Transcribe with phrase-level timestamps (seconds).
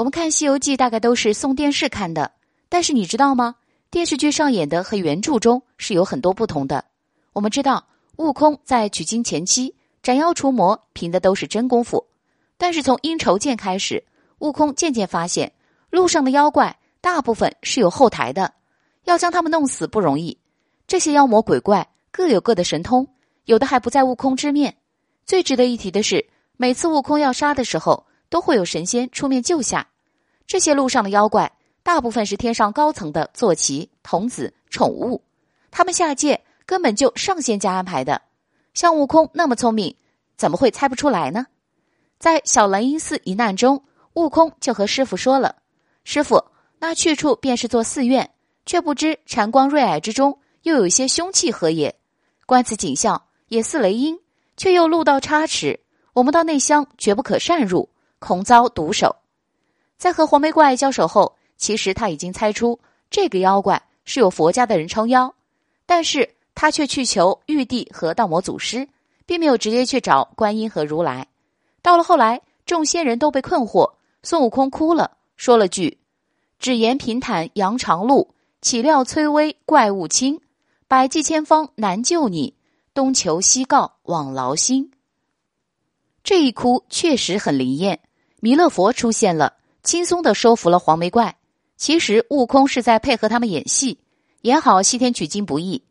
[0.00, 2.32] 我们看《西游记》大概都是送电视看的，
[2.70, 3.56] 但是你知道吗？
[3.90, 6.86] 电视剧上演的和原著中是有很多不同的。
[7.34, 12.06] 我们知道，悟空在取经前期斩妖除魔，凭的都是真功夫。
[12.56, 14.02] 但是从阴愁剑开始，
[14.38, 15.52] 悟空渐渐发现，
[15.90, 18.54] 路上的妖怪大部分是有后台的，
[19.04, 20.38] 要将他们弄死不容易。
[20.86, 23.06] 这些妖魔鬼怪各有各的神通，
[23.44, 24.78] 有的还不在悟空之面。
[25.26, 26.26] 最值得一提的是，
[26.56, 29.86] 每次悟空要杀的时候，都会有神仙出面救下。
[30.46, 31.52] 这些路上的妖怪。
[31.82, 35.24] 大部分是天上高层的坐骑、童子、宠物，
[35.70, 38.20] 他们下界根本就上仙家安排的。
[38.74, 39.96] 像悟空那么聪明，
[40.36, 41.46] 怎么会猜不出来呢？
[42.18, 45.56] 在小雷音寺一难中，悟空就和师傅说了
[46.04, 46.44] ：“师傅，
[46.78, 48.30] 那去处便是座寺院，
[48.66, 51.98] 却不知禅光瑞霭之中又有一些凶气何也？
[52.44, 54.20] 观此景象，也似雷音，
[54.58, 55.80] 却又路道差池，
[56.12, 57.88] 我们到内乡绝不可擅入，
[58.20, 59.16] 恐遭毒手。”
[59.98, 61.36] 在和黄眉怪交手后。
[61.60, 65.34] 其实他已经猜出这个妖怪是有佛家的人撑腰，
[65.84, 68.88] 但是他却去求玉帝和道魔祖师，
[69.26, 71.28] 并没有直接去找观音和如来。
[71.82, 73.92] 到了后来，众仙人都被困惑，
[74.22, 75.98] 孙悟空哭了，说了句
[76.58, 80.40] ：“只言平坦扬长路，岂料崔巍怪物侵，
[80.88, 82.54] 百计千方难救你，
[82.94, 84.90] 东求西告枉劳心。”
[86.24, 88.00] 这一哭确实很灵验，
[88.40, 91.36] 弥勒佛出现了，轻松的收服了黄眉怪。
[91.76, 93.98] 其实悟空是在配合他们演戏，
[94.42, 95.82] 演好西天取经不易。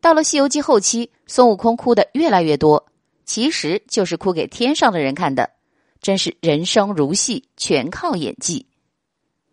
[0.00, 2.86] 到了《西游记》后期，孙悟空哭的越来越多，
[3.24, 5.50] 其实就是哭给天上的人看的。
[6.00, 8.66] 真是人生如戏，全靠演技。